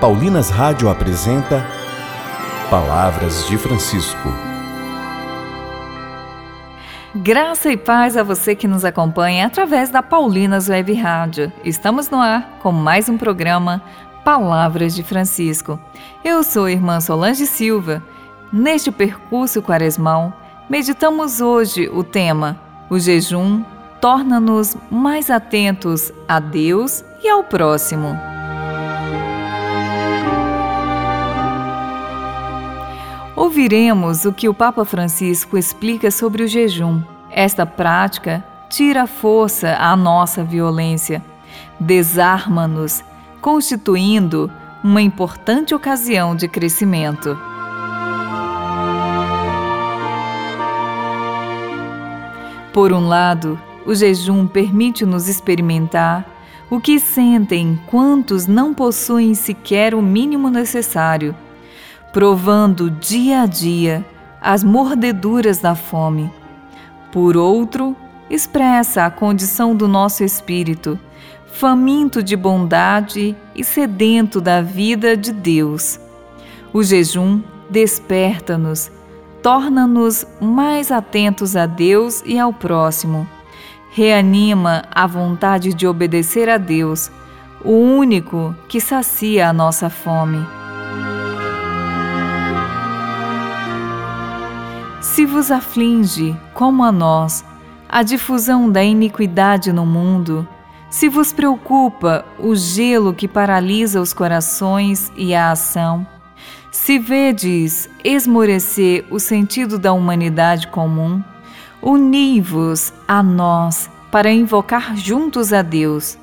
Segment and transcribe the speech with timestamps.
[0.00, 1.66] Paulinas Rádio apresenta
[2.68, 4.28] Palavras de Francisco.
[7.14, 11.50] Graça e paz a você que nos acompanha através da Paulinas Web Rádio.
[11.64, 13.82] Estamos no ar com mais um programa
[14.22, 15.80] Palavras de Francisco.
[16.22, 18.02] Eu sou a irmã Solange Silva.
[18.52, 20.30] Neste percurso quaresmal,
[20.68, 23.64] meditamos hoje o tema: o jejum
[23.98, 28.14] torna-nos mais atentos a Deus e ao próximo.
[33.36, 37.02] Ouviremos o que o Papa Francisco explica sobre o jejum.
[37.30, 41.22] Esta prática tira força à nossa violência,
[41.78, 43.04] desarma-nos,
[43.42, 44.50] constituindo
[44.82, 47.38] uma importante ocasião de crescimento.
[52.72, 56.24] Por um lado, o jejum permite-nos experimentar
[56.70, 61.36] o que sentem quantos não possuem sequer o mínimo necessário
[62.16, 64.02] provando dia a dia
[64.40, 66.32] as mordeduras da fome.
[67.12, 67.94] Por outro,
[68.30, 70.98] expressa a condição do nosso espírito,
[71.44, 76.00] faminto de bondade e sedento da vida de Deus.
[76.72, 78.90] O jejum desperta-nos,
[79.42, 83.28] torna-nos mais atentos a Deus e ao próximo.
[83.90, 87.10] Reanima a vontade de obedecer a Deus,
[87.62, 90.65] o único que sacia a nossa fome.
[95.26, 97.44] Se vos aflige, como a nós,
[97.88, 100.46] a difusão da iniquidade no mundo,
[100.88, 106.06] se vos preocupa o gelo que paralisa os corações e a ação,
[106.70, 111.20] se vedes esmorecer o sentido da humanidade comum,
[111.82, 116.16] uni-vos a nós para invocar juntos a Deus,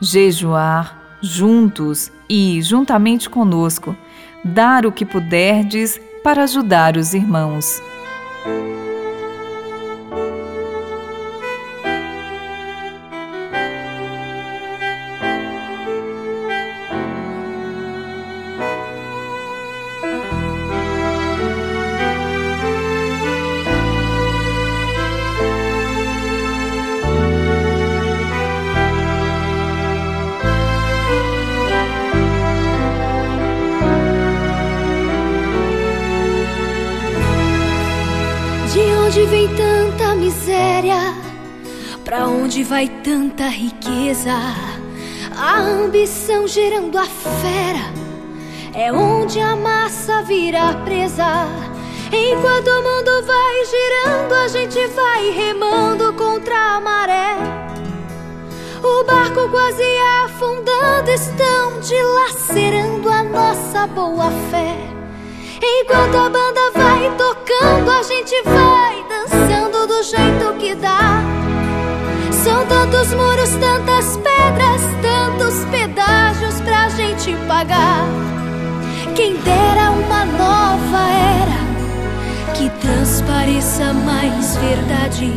[0.00, 3.94] jejuar juntos e, juntamente conosco,
[4.44, 7.80] dar o que puderdes para ajudar os irmãos.
[8.42, 8.69] Thank you.
[39.20, 41.14] Onde vem tanta miséria?
[42.04, 44.32] Pra onde vai tanta riqueza?
[45.36, 47.92] A ambição gerando a fera
[48.74, 51.46] é onde a massa vira presa.
[52.06, 57.36] Enquanto o mundo vai girando, a gente vai remando contra a maré.
[58.82, 59.84] O barco quase
[60.24, 64.78] afundando, estão dilacerando a nossa boa fé.
[65.62, 68.69] Enquanto a banda vai tocando, a gente vai
[72.44, 78.04] São tantos muros, tantas pedras, tantos pedágios pra gente pagar.
[79.16, 85.32] Quem dera uma nova era que transpareça mais verdade.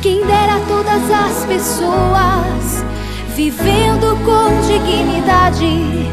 [0.00, 2.84] Quem dera todas as pessoas
[3.36, 6.10] vivendo com dignidade.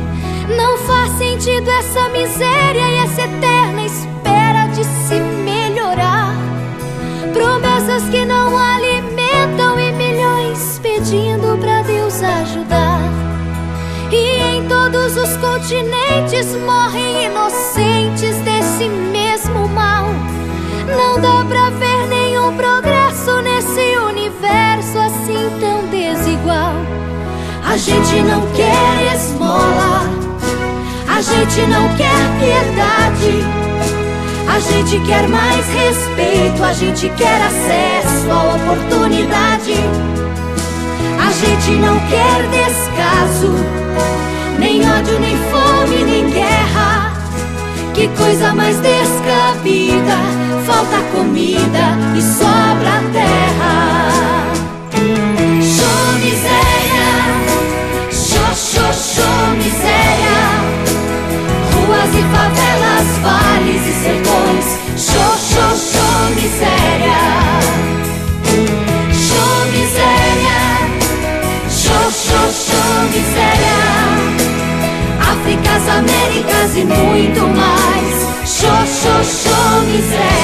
[0.58, 5.39] Não faz sentido essa miséria e essa eterna espera de melhorar.
[8.00, 13.02] Promessas que não alimentam e milhões pedindo pra Deus ajudar.
[14.12, 20.06] E em todos os continentes morrem inocentes desse mesmo mal.
[20.88, 26.74] Não dá pra ver nenhum progresso nesse universo assim tão desigual.
[27.66, 30.04] A gente não quer esmola,
[31.08, 33.69] a gente não quer piedade.
[34.52, 39.74] A gente quer mais respeito, a gente quer acesso à oportunidade.
[41.20, 43.54] A gente não quer descaso,
[44.58, 47.14] nem ódio, nem fome, nem guerra.
[47.94, 50.18] Que coisa mais descabida,
[50.66, 54.09] falta comida e sobra terra.
[76.32, 76.44] E
[76.86, 78.50] muito mais.
[78.50, 80.39] Show, show, show miséria.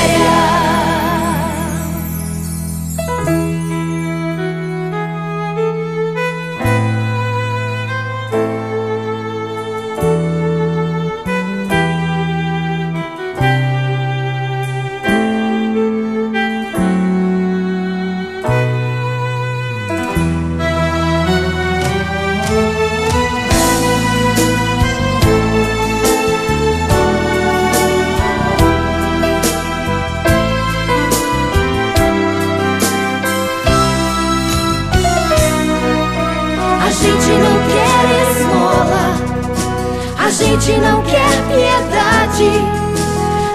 [40.26, 42.50] A gente não quer piedade.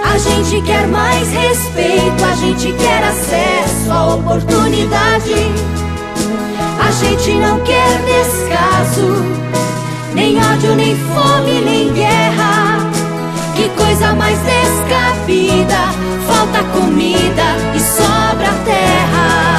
[0.09, 2.23] A gente quer mais respeito.
[2.23, 5.33] A gente quer acesso à oportunidade.
[6.79, 9.21] A gente não quer descaso.
[10.13, 12.89] Nem ódio, nem fome, nem guerra.
[13.53, 15.75] Que coisa mais descabida.
[16.25, 17.43] Falta comida
[17.75, 19.50] e sobra terra.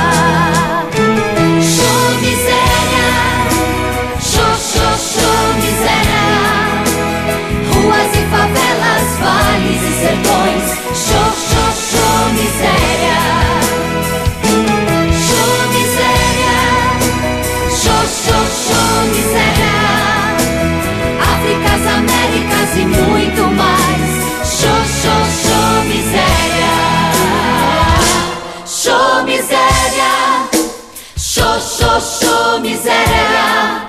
[32.22, 33.84] Show miséria.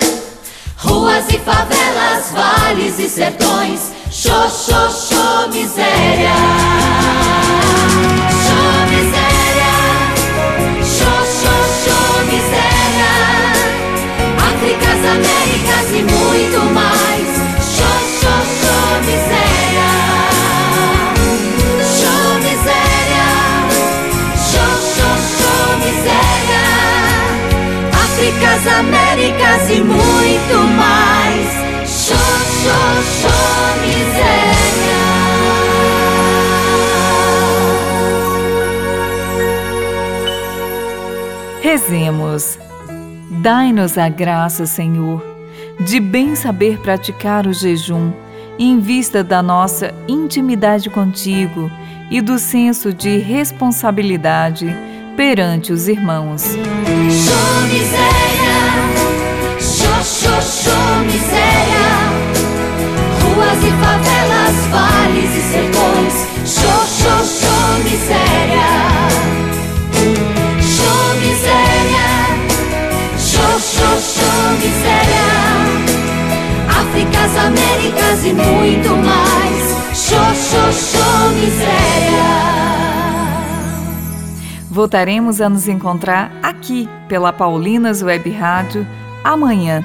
[0.76, 3.92] Ruas e favelas, vales e sertões.
[4.10, 7.03] Show, show, show miséria.
[29.74, 31.48] E muito mais.
[31.88, 32.16] Show,
[32.62, 34.94] show, show miséria.
[41.60, 42.58] Rezemos.
[43.42, 45.22] Dai-nos a graça, Senhor,
[45.80, 48.12] de bem saber praticar o jejum
[48.58, 51.70] em vista da nossa intimidade contigo
[52.10, 54.66] e do senso de responsabilidade
[55.16, 56.44] perante os irmãos.
[56.44, 58.33] Show,
[60.64, 61.88] show miséria.
[63.20, 66.14] Ruas e favelas, vales e sertões.
[66.46, 68.70] Show, show, show miséria.
[70.74, 72.08] Show miséria,
[73.18, 75.28] show, show, show miséria.
[76.80, 79.64] Áfricas, Américas e muito mais.
[79.94, 81.84] Show, show, show miséria.
[84.70, 88.84] Voltaremos a nos encontrar aqui pela Paulinas Web Rádio
[89.22, 89.84] amanhã,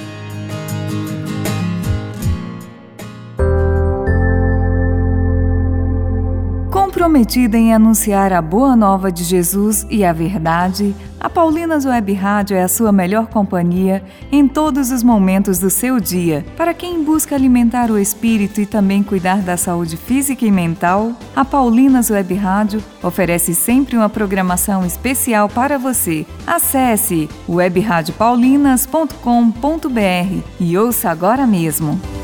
[6.91, 12.57] Comprometida em anunciar a boa nova de Jesus e a verdade, a Paulinas Web Rádio
[12.57, 16.45] é a sua melhor companhia em todos os momentos do seu dia.
[16.57, 21.45] Para quem busca alimentar o espírito e também cuidar da saúde física e mental, a
[21.45, 26.25] Paulinas Web Rádio oferece sempre uma programação especial para você.
[26.45, 32.20] Acesse webradiopaulinas.com.br e ouça agora mesmo.